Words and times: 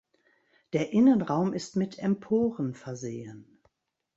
Der 0.73 0.93
Innenraum 0.93 1.53
ist 1.53 1.75
mit 1.75 1.99
Emporen 1.99 2.73
versehen. 2.73 3.61